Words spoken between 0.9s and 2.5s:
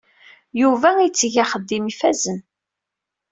itteg axeddim ifazen.